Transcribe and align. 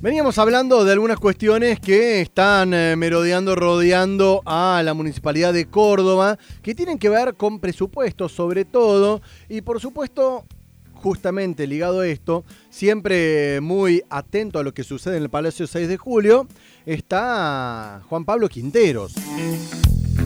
Veníamos 0.00 0.38
hablando 0.38 0.84
de 0.84 0.92
algunas 0.92 1.18
cuestiones 1.18 1.80
que 1.80 2.20
están 2.20 2.72
eh, 2.72 2.94
merodeando, 2.94 3.56
rodeando 3.56 4.42
a 4.46 4.80
la 4.84 4.94
Municipalidad 4.94 5.52
de 5.52 5.66
Córdoba, 5.66 6.38
que 6.62 6.72
tienen 6.72 6.98
que 6.98 7.08
ver 7.08 7.34
con 7.34 7.58
presupuestos 7.58 8.30
sobre 8.30 8.64
todo, 8.64 9.20
y 9.48 9.60
por 9.60 9.80
supuesto, 9.80 10.46
justamente 10.94 11.66
ligado 11.66 11.98
a 11.98 12.06
esto, 12.06 12.44
siempre 12.70 13.60
muy 13.60 14.04
atento 14.08 14.60
a 14.60 14.62
lo 14.62 14.72
que 14.72 14.84
sucede 14.84 15.16
en 15.16 15.24
el 15.24 15.30
Palacio 15.30 15.66
6 15.66 15.88
de 15.88 15.96
Julio, 15.96 16.46
está 16.86 18.00
Juan 18.08 18.24
Pablo 18.24 18.48
Quinteros, 18.48 19.14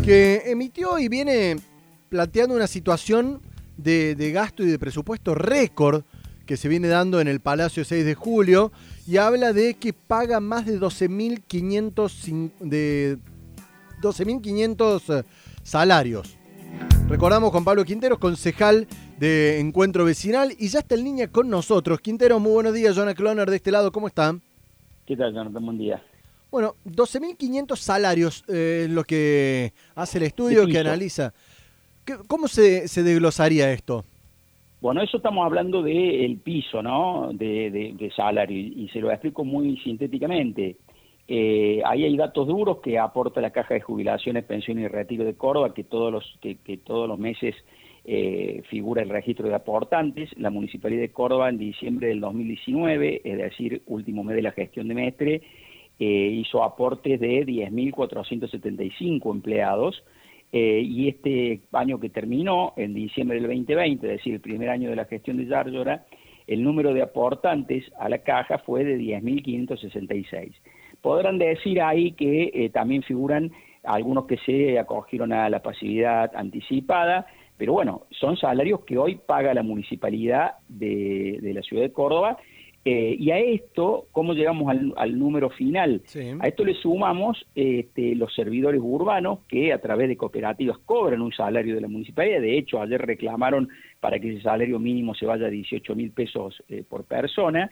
que 0.05 0.43
emitió 0.45 0.99
y 0.99 1.09
viene 1.09 1.57
planteando 2.11 2.55
una 2.55 2.67
situación 2.67 3.41
de, 3.79 4.17
de 4.17 4.33
gasto 4.33 4.63
y 4.65 4.67
de 4.67 4.79
presupuesto 4.79 5.35
récord 5.35 6.05
que 6.45 6.57
se 6.57 6.69
viene 6.69 6.89
dando 6.89 7.21
en 7.21 7.29
el 7.29 7.41
Palacio 7.41 7.85
6 7.85 8.05
de 8.05 8.15
Julio 8.15 8.73
y 9.07 9.17
habla 9.17 9.53
de 9.53 9.75
que 9.75 9.93
paga 9.93 10.41
más 10.41 10.67
de 10.67 10.79
12.500 10.79 12.53
de 12.61 13.19
12.500 14.01 15.21
eh, 15.21 15.25
salarios. 15.63 16.37
Recordamos 17.09 17.51
con 17.51 17.65
Pablo 17.65 17.85
Quinteros, 17.85 18.19
concejal 18.19 18.87
de 19.19 19.61
Encuentro 19.61 20.05
Vecinal, 20.05 20.55
y 20.59 20.69
ya 20.69 20.81
está 20.81 20.95
el 20.95 21.05
niña 21.05 21.29
con 21.29 21.49
nosotros. 21.49 22.01
Quintero, 22.01 22.41
muy 22.41 22.53
buenos 22.53 22.75
días. 22.75 22.97
Jonathan 22.97 23.15
Cloner 23.15 23.51
de 23.51 23.57
este 23.57 23.71
lado, 23.71 23.93
¿cómo 23.93 24.09
están? 24.09 24.43
¿Qué 25.07 25.17
tal, 25.17 25.35
Jonathan? 25.35 25.65
Buen 25.65 25.79
día. 25.79 26.03
Bueno, 26.51 26.77
12.500 26.87 27.77
salarios 27.77 28.45
eh, 28.49 28.87
lo 28.91 29.05
que 29.05 29.73
hace 29.95 30.19
el 30.19 30.25
estudio, 30.25 30.67
que 30.67 30.79
analiza. 30.79 31.33
¿Cómo 32.27 32.49
se, 32.49 32.89
se 32.89 33.03
desglosaría 33.03 33.73
esto? 33.73 34.05
Bueno, 34.83 35.01
eso 35.01 35.19
estamos 35.19 35.47
hablando 35.47 35.81
del 35.81 36.39
piso, 36.39 36.83
¿no? 36.83 37.31
De, 37.33 38.13
salario, 38.17 38.59
y, 38.59 38.89
se 38.93 39.01
lo 39.01 39.13
explico 39.13 39.45
muy 39.45 39.77
sintéticamente. 39.77 40.75
Eh, 41.29 41.81
ahí 41.85 42.03
hay 42.03 42.17
datos 42.17 42.49
duros 42.49 42.79
que 42.79 42.99
aporta 42.99 43.41
la 43.41 43.53
Caja 43.53 43.75
de 43.75 43.81
Jubilaciones, 43.81 44.43
Pensiones 44.43 44.87
y 44.87 44.89
Retiro 44.89 45.25
de 45.25 45.37
Córdoba, 45.37 45.73
que 45.73 45.85
todos 45.85 46.11
los, 46.11 46.37
que, 46.41 46.57
todos 46.79 47.07
los 47.07 47.17
meses 47.17 47.55
eh, 48.05 48.63
figura 48.71 49.03
el 49.03 49.09
registro 49.09 49.47
de 49.47 49.55
aportantes. 49.55 50.37
La 50.37 50.51
Municipalidad 50.51 51.03
de 51.03 51.13
Córdoba 51.13 51.49
en 51.49 51.59
diciembre 51.59 52.09
del 52.09 52.19
2019, 52.19 53.21
es 53.23 53.39
decir, 53.39 53.83
último 53.87 54.25
mes 54.25 54.35
de 54.35 54.43
la 54.43 54.51
gestión 54.51 54.89
de 54.89 54.95
Mestre, 54.95 55.43
eh, 56.01 56.05
hizo 56.41 56.65
aportes 56.65 57.21
de 57.21 57.47
10.475 57.47 59.31
empleados, 59.31 60.03
eh, 60.53 60.83
y 60.85 61.09
este 61.09 61.63
año 61.73 61.99
que 61.99 62.11
terminó, 62.11 62.75
en 62.77 62.93
diciembre 62.93 63.41
del 63.41 63.49
2020, 63.49 64.07
es 64.07 64.13
decir, 64.19 64.35
el 64.35 64.41
primer 64.41 64.69
año 64.69 64.91
de 64.91 64.97
la 64.97 65.07
gestión 65.07 65.39
de 65.39 65.47
Yarlora, 65.47 66.05
el 66.47 66.63
número 66.63 66.93
de 66.93 67.01
aportantes 67.01 67.91
a 67.99 68.11
la 68.11 68.19
caja 68.19 68.59
fue 68.59 68.85
de 68.85 68.99
10.566. 68.99 70.53
Podrán 71.01 71.39
decir 71.39 71.81
ahí 71.81 72.13
que 72.13 72.51
eh, 72.53 72.69
también 72.69 73.03
figuran 73.03 73.51
algunos 73.83 74.27
que 74.27 74.37
se 74.37 74.79
acogieron 74.79 75.33
a 75.33 75.49
la 75.49 75.63
pasividad 75.63 76.31
anticipada, 76.37 77.27
pero 77.57 77.73
bueno, 77.73 78.03
son 78.11 78.37
salarios 78.37 78.85
que 78.85 78.99
hoy 78.99 79.21
paga 79.27 79.55
la 79.55 79.63
municipalidad 79.63 80.57
de 80.69 81.53
la 81.55 81.63
ciudad 81.63 81.83
de 81.83 81.93
Córdoba 81.93 82.39
eh, 82.85 83.17
y 83.17 83.31
a 83.31 83.39
esto, 83.39 84.09
¿cómo 84.11 84.35
llegamos 84.35 84.75
al, 84.97 85.19
número 85.19 85.51
final? 85.51 86.03
A 86.41 86.49
esto 86.49 86.65
le 86.65 86.75
sumamos 86.75 87.47
este, 87.55 88.17
los 88.17 88.35
servidores 88.35 88.81
urbanos 88.83 89.41
que 89.49 89.73
a 89.73 89.81
través 89.81 90.09
de 90.09 90.17
cooperativas 90.17 90.79
cobran 90.85 91.21
un 91.21 91.33
salario 91.33 91.77
de 91.77 91.81
la 91.81 91.87
municipalidad. 91.87 92.41
De 92.41 92.59
hecho, 92.59 92.83
ayer 92.83 93.01
reclamaron 93.01 93.69
para 94.01 94.19
que 94.19 94.33
ese 94.33 94.43
salario 94.43 94.81
mínimo 94.81 95.15
se 95.15 95.27
vaya 95.27 95.47
a 95.47 95.51
18 95.51 95.95
mil 95.95 96.11
pesos 96.11 96.61
eh, 96.69 96.83
por 96.89 97.05
persona. 97.05 97.71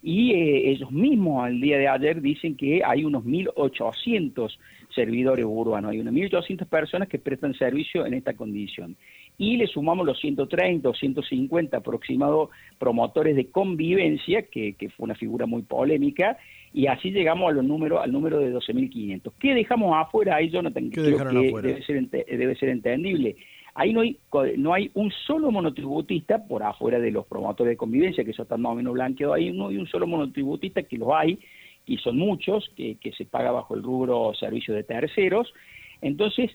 Y 0.00 0.32
eh, 0.32 0.70
ellos 0.70 0.92
mismos 0.92 1.44
al 1.44 1.60
día 1.60 1.78
de 1.78 1.88
ayer 1.88 2.20
dicen 2.20 2.56
que 2.56 2.82
hay 2.84 3.04
unos 3.04 3.24
1.800 3.24 4.56
servidores 4.94 5.44
urbanos, 5.44 5.90
hay 5.90 6.00
unas 6.00 6.14
1.800 6.14 6.66
personas 6.66 7.08
que 7.08 7.18
prestan 7.18 7.54
servicio 7.54 8.06
en 8.06 8.14
esta 8.14 8.34
condición 8.34 8.96
y 9.42 9.56
le 9.56 9.66
sumamos 9.66 10.06
los 10.06 10.20
130 10.20 10.88
o 10.88 10.94
150 10.94 11.76
aproximados 11.76 12.50
promotores 12.78 13.34
de 13.34 13.50
convivencia, 13.50 14.42
que, 14.42 14.76
fue 14.96 15.02
una 15.02 15.16
figura 15.16 15.46
muy 15.46 15.62
polémica, 15.62 16.38
y 16.72 16.86
así 16.86 17.10
llegamos 17.10 17.50
a 17.50 17.54
los 17.54 17.64
números, 17.64 18.00
al 18.00 18.12
número 18.12 18.38
de 18.38 18.54
12.500. 18.54 19.32
¿Qué 19.40 19.52
dejamos 19.52 19.96
afuera? 19.96 20.36
Ahí 20.36 20.48
Jonathan, 20.48 20.90
¿Qué 20.90 21.02
creo 21.02 21.28
que 21.28 21.60
debe 21.60 21.82
ser, 21.82 22.08
debe 22.08 22.54
ser 22.54 22.68
entendible. 22.68 23.34
Ahí 23.74 23.92
no 23.92 24.02
hay, 24.02 24.16
no 24.58 24.74
hay 24.74 24.92
un 24.94 25.10
solo 25.26 25.50
monotributista 25.50 26.46
por 26.46 26.62
afuera 26.62 27.00
de 27.00 27.10
los 27.10 27.26
promotores 27.26 27.72
de 27.72 27.76
convivencia, 27.76 28.22
que 28.22 28.30
eso 28.30 28.42
está 28.42 28.56
más 28.56 28.70
o 28.70 28.76
menos 28.76 28.92
blanqueado 28.92 29.34
ahí, 29.34 29.50
no 29.50 29.70
hay 29.70 29.76
un 29.76 29.88
solo 29.88 30.06
monotributista, 30.06 30.84
que 30.84 30.98
los 30.98 31.08
hay, 31.12 31.40
y 31.84 31.96
son 31.96 32.16
muchos, 32.16 32.70
que, 32.76 32.94
que 33.00 33.10
se 33.10 33.24
paga 33.24 33.50
bajo 33.50 33.74
el 33.74 33.82
rubro 33.82 34.34
servicio 34.34 34.72
de 34.72 34.84
terceros. 34.84 35.52
Entonces, 36.00 36.52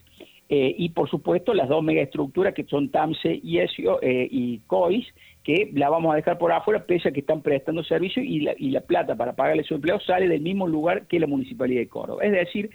eh, 0.50 0.74
y 0.78 0.88
por 0.90 1.10
supuesto 1.10 1.52
las 1.52 1.68
dos 1.68 1.82
megaestructuras 1.82 2.54
que 2.54 2.64
son 2.64 2.90
TAMSE 2.90 3.38
y, 3.42 3.58
ESIO, 3.58 4.00
eh, 4.00 4.26
y 4.30 4.60
COIS, 4.60 5.06
que 5.44 5.70
la 5.74 5.90
vamos 5.90 6.12
a 6.12 6.16
dejar 6.16 6.38
por 6.38 6.52
afuera, 6.52 6.86
pese 6.86 7.10
a 7.10 7.12
que 7.12 7.20
están 7.20 7.42
prestando 7.42 7.84
servicio 7.84 8.22
y 8.22 8.40
la, 8.40 8.54
y 8.56 8.70
la 8.70 8.80
plata 8.80 9.14
para 9.14 9.34
pagarle 9.36 9.64
su 9.64 9.74
empleo 9.74 10.00
sale 10.00 10.26
del 10.26 10.40
mismo 10.40 10.66
lugar 10.66 11.06
que 11.06 11.20
la 11.20 11.26
Municipalidad 11.26 11.80
de 11.80 11.88
Córdoba. 11.88 12.24
Es 12.24 12.32
decir, 12.32 12.70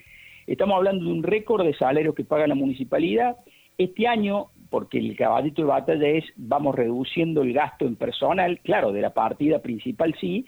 estamos 0.45 0.75
hablando 0.75 1.05
de 1.05 1.11
un 1.11 1.23
récord 1.23 1.65
de 1.65 1.73
salarios 1.73 2.13
que 2.13 2.23
paga 2.23 2.45
la 2.45 2.55
Municipalidad. 2.55 3.37
Este 3.77 4.07
año, 4.07 4.47
porque 4.69 4.99
el 4.99 5.15
caballito 5.15 5.63
de 5.63 5.67
batalla 5.67 6.07
es, 6.09 6.25
vamos 6.35 6.75
reduciendo 6.75 7.41
el 7.41 7.53
gasto 7.53 7.85
en 7.85 7.95
personal, 7.95 8.59
claro, 8.59 8.91
de 8.91 9.01
la 9.01 9.15
partida 9.15 9.63
principal 9.63 10.15
sí, 10.21 10.45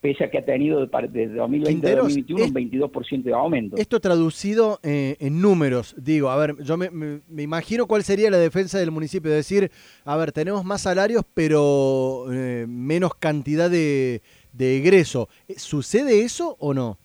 pese 0.00 0.24
a 0.24 0.30
que 0.30 0.38
ha 0.38 0.44
tenido 0.44 0.86
desde 0.86 1.34
2020 1.34 1.86
a 1.86 1.96
2021 1.96 2.44
un 2.44 2.54
22% 2.54 3.22
de 3.22 3.32
aumento. 3.32 3.76
Esto 3.76 4.00
traducido 4.00 4.78
eh, 4.82 5.16
en 5.20 5.40
números, 5.40 5.94
digo, 5.98 6.30
a 6.30 6.36
ver, 6.36 6.54
yo 6.62 6.76
me, 6.76 7.20
imagino 7.42 7.86
cuál 7.86 8.04
sería 8.04 8.30
la 8.30 8.38
defensa 8.38 8.78
del 8.78 8.90
municipio, 8.90 9.30
decir, 9.30 9.70
a 10.04 10.16
ver, 10.16 10.32
tenemos 10.32 10.64
más 10.64 10.82
salarios, 10.82 11.24
pero 11.34 12.26
eh, 12.32 12.66
menos 12.68 13.14
cantidad 13.14 13.70
de, 13.70 14.22
egreso. 14.58 15.28
¿Sucede 15.56 16.22
eso 16.22 16.56
o 16.58 16.74
no? 16.74 16.98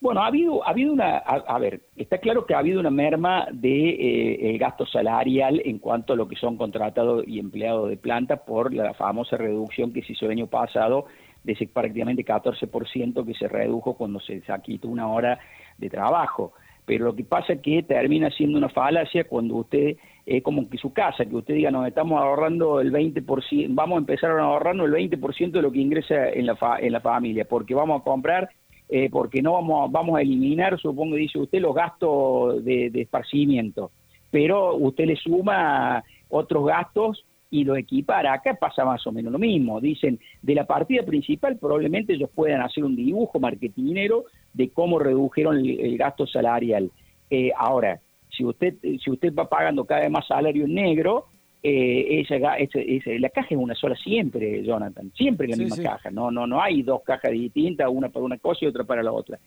Bueno, 0.00 0.20
ha 0.20 0.26
habido, 0.26 0.62
ha 0.66 0.70
habido 0.70 0.92
una, 0.92 1.16
a, 1.16 1.58
ver, 1.58 1.80
está 1.96 2.18
claro 2.18 2.44
que 2.44 2.52
ha 2.52 2.58
habido 2.58 2.78
una 2.78 2.90
merma 2.90 3.46
de 3.50 3.88
eh, 3.88 4.50
el 4.50 4.58
gasto 4.58 4.84
salarial 4.84 5.62
en 5.64 5.78
cuanto 5.78 6.12
a 6.12 6.16
lo 6.16 6.28
que 6.28 6.36
son 6.36 6.58
contratados 6.58 7.24
y 7.26 7.38
empleados 7.38 7.88
de 7.88 7.96
planta 7.96 8.44
por 8.44 8.74
la 8.74 8.92
famosa 8.92 9.38
reducción 9.38 9.94
que 9.94 10.02
se 10.02 10.12
hizo 10.12 10.26
el 10.26 10.32
año 10.32 10.46
pasado 10.46 11.06
de 11.44 11.52
ese 11.52 11.66
prácticamente 11.68 12.24
14% 12.24 13.24
que 13.24 13.34
se 13.34 13.48
redujo 13.48 13.94
cuando 13.94 14.18
se 14.20 14.42
quitó 14.62 14.88
una 14.88 15.06
hora 15.08 15.38
de 15.78 15.90
trabajo. 15.90 16.52
Pero 16.86 17.06
lo 17.06 17.16
que 17.16 17.24
pasa 17.24 17.54
es 17.54 17.60
que 17.60 17.82
termina 17.82 18.30
siendo 18.30 18.58
una 18.58 18.68
falacia 18.68 19.24
cuando 19.24 19.56
usted, 19.56 19.96
es 20.26 20.42
como 20.42 20.68
que 20.68 20.78
su 20.78 20.92
casa, 20.92 21.24
que 21.24 21.36
usted 21.36 21.54
diga, 21.54 21.70
nos 21.70 21.86
estamos 21.86 22.20
ahorrando 22.20 22.80
el 22.80 22.92
20%, 22.92 23.68
vamos 23.70 23.96
a 23.96 23.98
empezar 24.00 24.30
a 24.32 24.42
ahorrando 24.42 24.84
el 24.84 24.92
20% 24.92 25.50
de 25.50 25.62
lo 25.62 25.72
que 25.72 25.80
ingresa 25.80 26.28
en 26.28 26.46
la, 26.46 26.58
en 26.80 26.92
la 26.92 27.00
familia, 27.00 27.46
porque 27.46 27.74
vamos 27.74 28.00
a 28.00 28.04
comprar, 28.04 28.50
eh, 28.88 29.08
porque 29.10 29.40
no 29.40 29.52
vamos, 29.52 29.90
vamos 29.92 30.18
a 30.18 30.22
eliminar, 30.22 30.78
supongo 30.78 31.16
dice 31.16 31.38
usted, 31.38 31.60
los 31.60 31.74
gastos 31.74 32.62
de, 32.64 32.90
de 32.90 33.02
esparcimiento, 33.02 33.90
pero 34.30 34.74
usted 34.74 35.06
le 35.06 35.16
suma 35.16 36.04
otros 36.28 36.66
gastos 36.66 37.24
y 37.54 37.62
lo 37.62 37.76
equipara. 37.76 38.32
Acá 38.32 38.54
pasa 38.54 38.84
más 38.84 39.06
o 39.06 39.12
menos 39.12 39.32
lo 39.32 39.38
mismo. 39.38 39.80
Dicen, 39.80 40.18
de 40.42 40.54
la 40.56 40.66
partida 40.66 41.04
principal 41.04 41.56
probablemente 41.56 42.14
ellos 42.14 42.28
puedan 42.34 42.60
hacer 42.62 42.82
un 42.82 42.96
dibujo 42.96 43.38
marketinero 43.38 44.24
de 44.52 44.70
cómo 44.70 44.98
redujeron 44.98 45.58
el, 45.58 45.96
gasto 45.96 46.26
salarial. 46.26 46.90
Eh, 47.30 47.52
ahora, 47.56 48.00
si 48.28 48.44
usted, 48.44 48.74
si 48.82 49.08
usted 49.08 49.32
va 49.32 49.48
pagando 49.48 49.84
cada 49.84 50.00
vez 50.00 50.10
más 50.10 50.26
salario 50.26 50.64
en 50.64 50.74
negro, 50.74 51.26
eh, 51.62 52.22
esa, 52.22 52.38
la 52.38 53.28
caja 53.30 53.48
es 53.50 53.56
una 53.56 53.76
sola 53.76 53.94
siempre, 53.94 54.64
Jonathan, 54.64 55.12
siempre 55.14 55.46
la 55.46 55.56
misma 55.56 55.76
caja, 55.76 56.10
no, 56.10 56.32
no, 56.32 56.48
no 56.48 56.60
hay 56.60 56.82
dos 56.82 57.02
cajas 57.04 57.30
distintas, 57.30 57.88
una 57.88 58.08
para 58.08 58.24
una 58.24 58.38
cosa 58.38 58.64
y 58.64 58.68
otra 58.68 58.82
para 58.82 59.04
la 59.04 59.12
otra. 59.12 59.38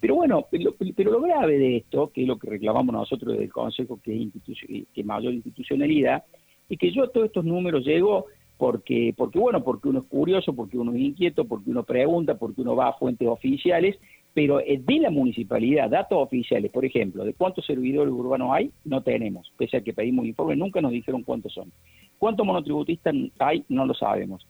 Pero 0.00 0.14
bueno, 0.14 0.46
pero 0.50 1.10
lo 1.10 1.20
grave 1.20 1.58
de 1.58 1.76
esto, 1.76 2.10
que 2.10 2.22
es 2.22 2.26
lo 2.26 2.38
que 2.38 2.48
reclamamos 2.48 2.94
nosotros 2.94 3.36
del 3.36 3.52
Consejo, 3.52 4.00
que 4.02 4.30
es 4.46 4.86
que 4.94 5.04
mayor 5.04 5.34
institucionalidad, 5.34 6.24
y 6.70 6.78
que 6.78 6.90
yo 6.90 7.04
a 7.04 7.08
todos 7.08 7.26
estos 7.26 7.44
números 7.44 7.84
llego 7.84 8.26
porque, 8.56 9.12
porque, 9.16 9.38
bueno, 9.38 9.62
porque 9.62 9.88
uno 9.88 10.00
es 10.00 10.06
curioso, 10.06 10.54
porque 10.54 10.78
uno 10.78 10.92
es 10.92 11.00
inquieto, 11.00 11.46
porque 11.46 11.70
uno 11.70 11.82
pregunta, 11.82 12.38
porque 12.38 12.60
uno 12.60 12.76
va 12.76 12.88
a 12.88 12.92
fuentes 12.92 13.26
oficiales, 13.26 13.98
pero 14.32 14.58
de 14.58 15.00
la 15.00 15.10
municipalidad, 15.10 15.90
datos 15.90 16.18
oficiales, 16.18 16.70
por 16.70 16.84
ejemplo, 16.84 17.24
de 17.24 17.34
cuántos 17.34 17.66
servidores 17.66 18.12
urbanos 18.12 18.50
hay, 18.52 18.70
no 18.84 19.02
tenemos, 19.02 19.50
pese 19.56 19.78
a 19.78 19.80
que 19.80 19.92
pedimos 19.92 20.26
informes, 20.26 20.58
nunca 20.58 20.80
nos 20.80 20.92
dijeron 20.92 21.22
cuántos 21.22 21.52
son. 21.52 21.72
¿Cuántos 22.18 22.46
monotributistas 22.46 23.14
hay? 23.38 23.64
No 23.68 23.86
lo 23.86 23.94
sabemos. 23.94 24.46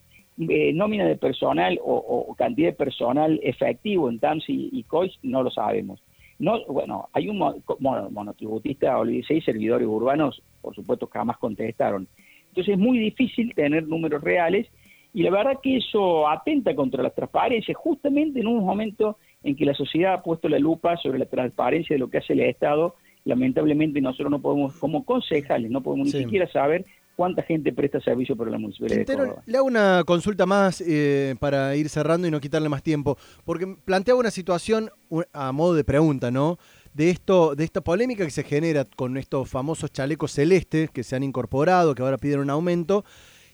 Eh, 0.48 0.72
nómina 0.72 1.06
de 1.06 1.16
personal 1.16 1.78
o, 1.82 2.34
cantidad 2.36 2.68
de 2.68 2.74
personal 2.74 3.38
efectivo 3.42 4.10
en 4.10 4.18
TAMS 4.18 4.44
y, 4.48 4.82
COIS, 4.84 5.18
no 5.22 5.42
lo 5.42 5.50
sabemos. 5.50 6.02
No, 6.40 6.64
bueno, 6.64 7.10
hay 7.12 7.28
un 7.28 7.38
monotributista, 7.38 8.96
seis 9.28 9.44
servidores 9.44 9.86
urbanos, 9.86 10.42
por 10.62 10.74
supuesto, 10.74 11.06
jamás 11.12 11.36
contestaron. 11.36 12.08
Entonces 12.48 12.72
es 12.72 12.78
muy 12.78 12.98
difícil 12.98 13.54
tener 13.54 13.86
números 13.86 14.24
reales 14.24 14.66
Y 15.12 15.22
la 15.22 15.30
verdad 15.30 15.60
que 15.62 15.76
eso 15.76 16.26
atenta 16.26 16.74
contra 16.74 17.02
la 17.02 17.10
transparencia, 17.10 17.74
justamente 17.74 18.40
en 18.40 18.46
un 18.46 18.64
momento 18.64 19.18
en 19.44 19.54
que 19.54 19.66
la 19.66 19.74
sociedad 19.74 20.14
ha 20.14 20.22
puesto 20.22 20.48
la 20.48 20.58
lupa 20.58 20.96
sobre 20.96 21.18
la 21.18 21.26
transparencia 21.26 21.94
de 21.94 22.00
lo 22.00 22.08
que 22.08 22.18
hace 22.18 22.32
el 22.32 22.40
Estado. 22.40 22.94
Lamentablemente 23.24 24.00
nosotros 24.00 24.30
no 24.30 24.40
podemos, 24.40 24.78
como 24.78 25.04
concejales, 25.04 25.70
no 25.70 25.82
podemos 25.82 26.06
ni 26.06 26.22
siquiera 26.22 26.46
saber 26.46 26.86
cuánta 27.16 27.42
gente 27.42 27.72
presta 27.72 28.00
servicio 28.00 28.36
por 28.36 28.50
la 28.50 28.58
municipalidad 28.58 29.00
de 29.00 29.04
Córdoba. 29.04 29.42
Le 29.46 29.58
hago 29.58 29.66
una 29.66 30.02
consulta 30.06 30.46
más 30.46 30.82
eh, 30.86 31.34
para 31.38 31.76
ir 31.76 31.88
cerrando 31.88 32.26
y 32.26 32.30
no 32.30 32.40
quitarle 32.40 32.68
más 32.68 32.82
tiempo, 32.82 33.18
porque 33.44 33.76
planteaba 33.84 34.20
una 34.20 34.30
situación 34.30 34.90
a 35.32 35.52
modo 35.52 35.74
de 35.74 35.84
pregunta, 35.84 36.30
¿no? 36.30 36.58
De 36.94 37.10
esto, 37.10 37.54
de 37.54 37.64
esta 37.64 37.82
polémica 37.82 38.24
que 38.24 38.30
se 38.30 38.42
genera 38.42 38.84
con 38.84 39.16
estos 39.16 39.48
famosos 39.48 39.92
chalecos 39.92 40.32
celestes 40.32 40.90
que 40.90 41.04
se 41.04 41.14
han 41.14 41.22
incorporado, 41.22 41.94
que 41.94 42.02
ahora 42.02 42.18
piden 42.18 42.40
un 42.40 42.50
aumento. 42.50 43.04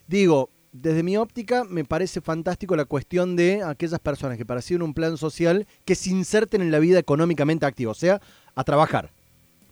Digo, 0.06 0.50
desde 0.73 1.03
mi 1.03 1.17
óptica 1.17 1.64
me 1.64 1.85
parece 1.85 2.20
fantástico 2.20 2.76
la 2.76 2.85
cuestión 2.85 3.37
de 3.37 3.62
aquellas 3.62 3.99
personas 4.00 4.38
que 4.38 4.47
para 4.47 4.61
un 4.81 4.94
plan 4.94 5.17
social 5.17 5.67
que 5.85 5.94
se 5.94 6.11
inserten 6.11 6.62
en 6.62 6.70
la 6.70 6.79
vida 6.79 6.99
económicamente 6.99 7.67
activa, 7.67 7.93
o 7.93 7.94
sea, 7.94 8.20
a 8.55 8.64
trabajar 8.64 9.15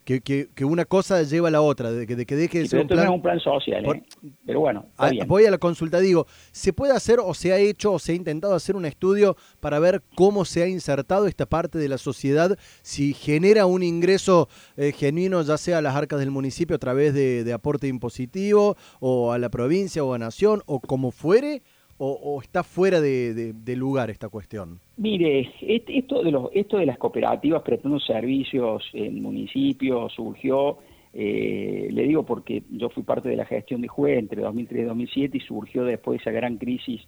que, 0.04 0.20
que, 0.20 0.64
una 0.64 0.84
cosa 0.84 1.22
lleva 1.22 1.48
a 1.48 1.50
la 1.50 1.62
otra, 1.62 1.90
de 1.90 2.06
que, 2.06 2.14
de 2.14 2.26
que 2.26 2.36
deje 2.36 2.60
de 2.60 2.68
ser 2.68 2.80
un 2.82 2.88
plan... 2.88 3.08
un 3.08 3.22
plan 3.22 3.40
social, 3.40 3.84
¿eh? 3.86 4.02
pero 4.44 4.60
bueno. 4.60 4.86
Ah, 4.98 5.10
voy 5.26 5.46
a 5.46 5.50
la 5.50 5.58
consulta, 5.58 5.98
digo, 5.98 6.26
¿se 6.52 6.72
puede 6.72 6.92
hacer 6.92 7.18
o 7.20 7.32
se 7.32 7.52
ha 7.52 7.58
hecho 7.58 7.92
o 7.92 7.98
se 7.98 8.12
ha 8.12 8.14
intentado 8.14 8.54
hacer 8.54 8.76
un 8.76 8.84
estudio 8.84 9.36
para 9.60 9.78
ver 9.78 10.02
cómo 10.14 10.44
se 10.44 10.62
ha 10.62 10.68
insertado 10.68 11.26
esta 11.26 11.46
parte 11.46 11.78
de 11.78 11.88
la 11.88 11.96
sociedad, 11.98 12.58
si 12.82 13.14
genera 13.14 13.64
un 13.64 13.82
ingreso 13.82 14.48
eh, 14.76 14.92
genuino, 14.92 15.40
ya 15.42 15.56
sea 15.56 15.78
a 15.78 15.82
las 15.82 15.96
arcas 15.96 16.20
del 16.20 16.30
municipio 16.30 16.76
a 16.76 16.78
través 16.78 17.14
de, 17.14 17.42
de 17.42 17.52
aporte 17.52 17.88
impositivo, 17.88 18.76
o 19.00 19.32
a 19.32 19.38
la 19.38 19.48
provincia 19.48 20.04
o 20.04 20.12
a 20.12 20.18
nación, 20.18 20.62
o 20.66 20.80
como 20.80 21.12
fuere? 21.12 21.62
O, 21.98 22.40
está 22.42 22.62
fuera 22.62 23.00
de, 23.00 23.54
lugar 23.76 24.10
esta 24.10 24.28
cuestión? 24.28 24.80
Mire, 24.96 25.50
esto 25.60 26.22
de, 26.22 26.30
los, 26.30 26.50
esto 26.52 26.78
de 26.78 26.86
las 26.86 26.98
cooperativas 26.98 27.62
prestando 27.62 27.98
servicios 28.00 28.84
en 28.92 29.22
municipios 29.22 30.12
surgió, 30.12 30.78
eh, 31.12 31.88
le 31.90 32.02
digo 32.02 32.24
porque 32.24 32.62
yo 32.70 32.88
fui 32.90 33.02
parte 33.02 33.28
de 33.28 33.36
la 33.36 33.44
gestión 33.44 33.80
de 33.80 33.88
juez 33.88 34.18
entre 34.18 34.42
2003 34.42 34.82
y 34.82 34.84
2007 34.84 35.36
y 35.36 35.40
surgió 35.40 35.84
después 35.84 36.18
de 36.18 36.22
esa 36.22 36.30
gran 36.30 36.56
crisis 36.56 37.00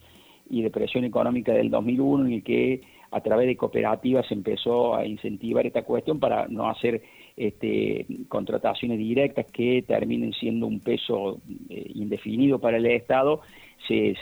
y 0.48 0.62
depresión 0.62 1.04
económica 1.04 1.52
del 1.52 1.70
2001 1.70 2.26
en 2.26 2.32
el 2.32 2.42
que 2.42 2.82
a 3.10 3.20
través 3.20 3.46
de 3.46 3.56
cooperativas 3.56 4.26
se 4.26 4.34
empezó 4.34 4.94
a 4.94 5.06
incentivar 5.06 5.66
esta 5.66 5.82
cuestión 5.82 6.20
para 6.20 6.46
no 6.48 6.68
hacer 6.68 7.02
este, 7.36 8.06
contrataciones 8.28 8.98
directas 8.98 9.46
que 9.52 9.84
terminen 9.86 10.32
siendo 10.32 10.66
un 10.66 10.80
peso 10.80 11.40
eh, 11.68 11.90
indefinido 11.94 12.58
para 12.58 12.76
el 12.76 12.86
Estado 12.86 13.40
se, 13.86 14.14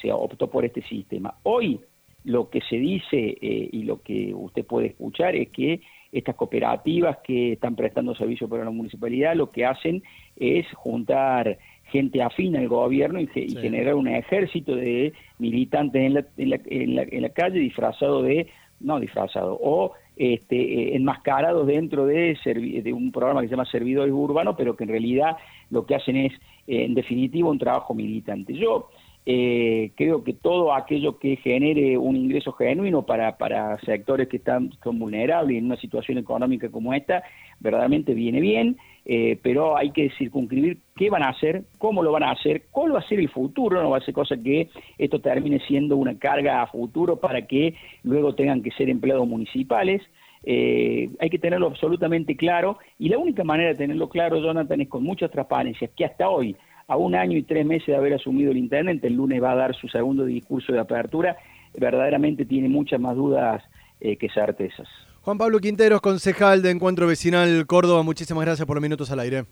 se, 0.00 0.12
optó 0.12 0.48
por 0.48 0.64
este 0.64 0.82
sistema. 0.82 1.34
Hoy 1.42 1.80
lo 2.24 2.50
que 2.50 2.60
se 2.62 2.76
dice 2.76 3.36
eh, 3.40 3.68
y 3.72 3.82
lo 3.84 4.00
que 4.02 4.32
usted 4.34 4.64
puede 4.64 4.88
escuchar 4.88 5.34
es 5.34 5.50
que 5.50 5.80
estas 6.12 6.34
cooperativas 6.34 7.18
que 7.24 7.52
están 7.52 7.74
prestando 7.74 8.14
servicio 8.14 8.48
para 8.48 8.64
la 8.64 8.70
municipalidad 8.70 9.34
lo 9.34 9.50
que 9.50 9.64
hacen 9.64 10.02
es 10.36 10.66
juntar 10.74 11.58
gente 11.84 12.22
afín 12.22 12.56
al 12.56 12.68
gobierno 12.68 13.20
y, 13.20 13.26
generar 13.26 13.94
un 13.94 14.08
ejército 14.08 14.74
de 14.74 15.12
militantes 15.38 16.02
en 16.02 16.14
la, 16.14 16.26
en, 16.36 16.50
la, 16.50 16.60
en, 16.66 16.96
la, 16.96 17.02
en 17.02 17.22
la, 17.22 17.28
calle 17.30 17.58
disfrazado 17.58 18.22
de, 18.22 18.48
no 18.80 18.98
disfrazado, 18.98 19.58
o 19.60 19.92
este, 20.16 20.56
eh, 20.56 20.96
enmascarados 20.96 21.66
dentro 21.66 22.06
de, 22.06 22.38
de 22.82 22.92
un 22.92 23.12
programa 23.12 23.40
que 23.40 23.48
se 23.48 23.52
llama 23.52 23.64
Servidores 23.66 24.12
Urbanos, 24.12 24.54
pero 24.56 24.76
que 24.76 24.84
en 24.84 24.90
realidad 24.90 25.36
lo 25.70 25.86
que 25.86 25.94
hacen 25.94 26.16
es, 26.16 26.32
eh, 26.66 26.84
en 26.84 26.94
definitiva, 26.94 27.48
un 27.48 27.58
trabajo 27.58 27.94
militante. 27.94 28.54
Yo 28.54 28.90
eh, 29.24 29.92
creo 29.94 30.24
que 30.24 30.32
todo 30.32 30.74
aquello 30.74 31.18
que 31.18 31.36
genere 31.36 31.96
un 31.96 32.16
ingreso 32.16 32.52
genuino 32.52 33.02
para, 33.02 33.38
para 33.38 33.78
sectores 33.80 34.28
que 34.28 34.38
están 34.38 34.72
son 34.82 34.98
vulnerables 34.98 35.58
en 35.58 35.66
una 35.66 35.76
situación 35.76 36.18
económica 36.18 36.70
como 36.70 36.92
esta, 36.92 37.22
verdaderamente 37.60 38.14
viene 38.14 38.40
bien, 38.40 38.76
eh, 39.04 39.38
pero 39.42 39.76
hay 39.76 39.90
que 39.90 40.10
circunscribir 40.18 40.78
qué 40.96 41.08
van 41.08 41.22
a 41.22 41.28
hacer, 41.28 41.62
cómo 41.78 42.02
lo 42.02 42.10
van 42.10 42.24
a 42.24 42.32
hacer, 42.32 42.64
cuál 42.72 42.94
va 42.94 42.98
a 42.98 43.08
ser 43.08 43.20
el 43.20 43.28
futuro, 43.28 43.80
no 43.80 43.90
va 43.90 43.98
a 43.98 44.04
ser 44.04 44.14
cosa 44.14 44.36
que 44.36 44.68
esto 44.98 45.20
termine 45.20 45.60
siendo 45.68 45.96
una 45.96 46.18
carga 46.18 46.60
a 46.60 46.66
futuro 46.66 47.16
para 47.16 47.46
que 47.46 47.74
luego 48.02 48.34
tengan 48.34 48.62
que 48.62 48.72
ser 48.72 48.90
empleados 48.90 49.28
municipales. 49.28 50.02
Eh, 50.44 51.08
hay 51.20 51.30
que 51.30 51.38
tenerlo 51.38 51.68
absolutamente 51.68 52.36
claro 52.36 52.78
y 52.98 53.08
la 53.08 53.18
única 53.18 53.44
manera 53.44 53.70
de 53.70 53.76
tenerlo 53.76 54.08
claro, 54.08 54.40
Jonathan, 54.40 54.80
es 54.80 54.88
con 54.88 55.04
mucha 55.04 55.28
transparencia, 55.28 55.88
que 55.96 56.04
hasta 56.04 56.28
hoy 56.28 56.56
a 56.92 56.96
un 56.96 57.14
año 57.14 57.38
y 57.38 57.42
tres 57.42 57.64
meses 57.64 57.86
de 57.86 57.96
haber 57.96 58.12
asumido 58.12 58.50
el 58.50 58.58
intendente, 58.58 59.06
el 59.06 59.14
lunes 59.14 59.42
va 59.42 59.52
a 59.52 59.56
dar 59.56 59.74
su 59.74 59.88
segundo 59.88 60.26
discurso 60.26 60.72
de 60.72 60.78
apertura, 60.78 61.36
verdaderamente 61.74 62.44
tiene 62.44 62.68
muchas 62.68 63.00
más 63.00 63.16
dudas 63.16 63.62
eh, 64.00 64.16
que 64.16 64.28
certezas. 64.28 64.86
Juan 65.22 65.38
Pablo 65.38 65.58
Quinteros, 65.58 66.02
concejal 66.02 66.60
de 66.60 66.70
Encuentro 66.70 67.06
Vecinal 67.06 67.66
Córdoba, 67.66 68.02
muchísimas 68.02 68.44
gracias 68.44 68.66
por 68.66 68.76
los 68.76 68.82
minutos 68.82 69.10
al 69.10 69.20
aire. 69.20 69.44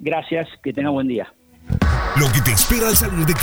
Gracias, 0.00 0.48
que 0.62 0.72
tenga 0.72 0.90
buen 0.90 1.06
día. 1.06 1.32
Lo 2.18 2.26
que 2.32 2.40
te 2.40 2.50
espera 2.50 2.88
al 2.88 2.96
salir 2.96 3.24
de 3.26 3.34